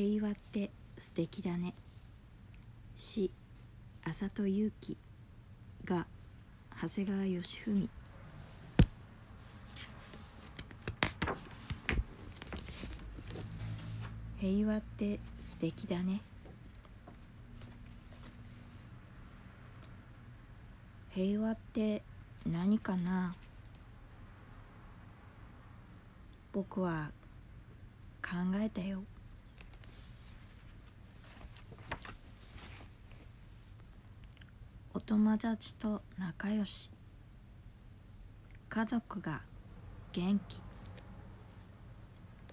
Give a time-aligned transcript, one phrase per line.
[0.00, 1.74] 平和って素敵だね。
[2.94, 3.32] 詩
[4.04, 4.96] 浅戸祐樹
[5.84, 6.06] が
[6.80, 7.90] 長谷川義文。
[14.36, 16.20] 平和って素敵だね。
[21.10, 22.04] 平和って
[22.46, 23.34] 何かな？
[26.52, 27.10] 僕は
[28.22, 29.02] 考えたよ。
[35.08, 36.90] 友達と仲良し。
[38.68, 39.40] 家族が
[40.12, 40.60] 元気。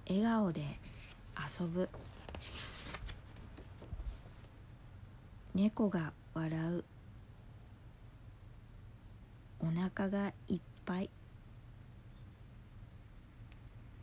[0.08, 0.62] 笑顔で
[1.60, 1.90] 遊ぶ。
[5.54, 6.86] 猫が笑う。
[9.60, 11.10] お腹がいっぱい。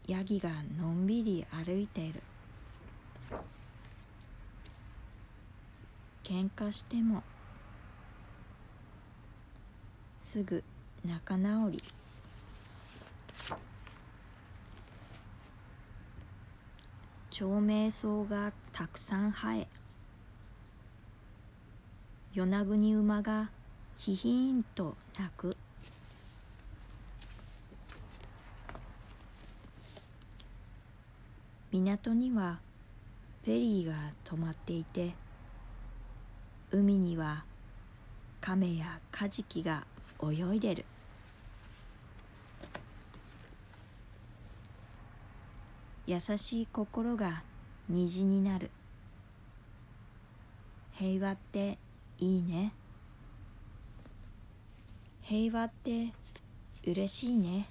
[0.09, 2.23] ヤギがのんびり歩いている。
[6.23, 7.23] 喧嘩しても
[10.33, 10.65] すぐ
[11.07, 11.83] 仲直り。
[17.29, 19.69] 長命草がたくさん生え
[22.33, 23.51] 与那国馬が
[23.99, 25.55] ひひんと鳴く。
[31.71, 32.59] 港には
[33.45, 33.93] フェリーが
[34.24, 35.13] 止まっていて
[36.71, 37.45] 海には
[38.41, 39.85] 亀やカジキが
[40.23, 40.84] 泳いでる。
[46.06, 47.42] 優しい心が
[47.88, 48.70] 虹になる。
[50.93, 51.78] 平和って
[52.18, 52.73] いいね。
[55.23, 56.12] 平和って
[56.84, 57.66] 嬉しいね。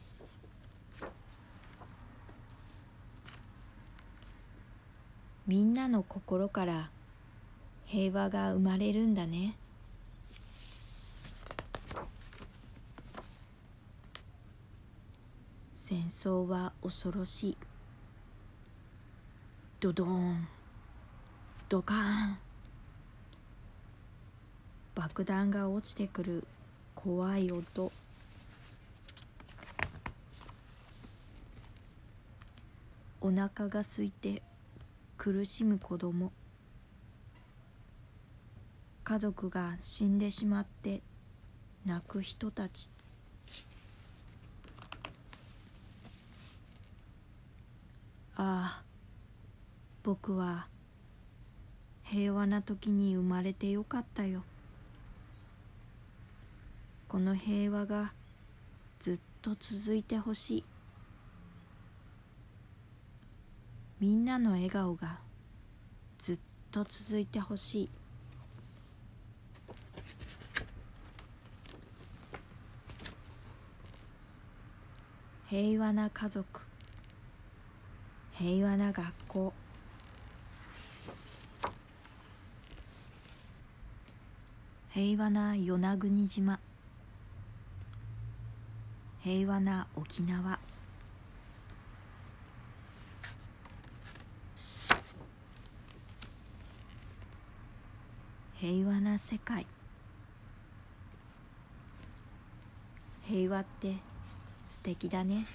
[5.45, 6.89] みんなの心から
[7.85, 9.55] 平和が生まれるんだね。
[15.83, 17.57] 戦争は恐ろしい。
[19.79, 20.47] ドドーン。
[21.69, 22.37] ドカーン。
[24.93, 26.43] 爆弾が落ちてくる。
[26.93, 27.91] 怖い音。
[33.19, 34.43] お腹が空いて
[35.17, 36.31] 苦しむ子供。
[39.03, 41.01] 家族が死んでしまって
[41.87, 42.87] 泣く人たち。
[48.43, 48.83] ああ
[50.01, 50.65] 僕は
[52.01, 54.41] 平和な時に生まれてよかったよ。
[57.07, 58.13] この平和が
[58.97, 60.63] ずっと続いてほしい。
[63.99, 65.19] みんなの笑顔が
[66.17, 66.39] ずっ
[66.71, 67.89] と続いてほしい。
[75.47, 76.70] 平和な家族。
[78.41, 79.53] 平和な学校。
[84.91, 86.59] 平和な与那国島。
[89.23, 90.57] 平和な沖縄。
[98.55, 99.67] 平和な世界。
[103.27, 103.97] 平和って
[104.65, 105.45] 素敵だね。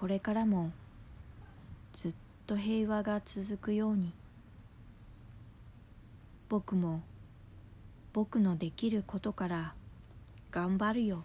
[0.00, 0.72] これからも
[1.92, 2.14] ずっ
[2.46, 4.14] と平和が続くように。
[6.48, 7.02] 僕も
[8.14, 9.74] 僕のできることから
[10.50, 11.22] 頑張るよ。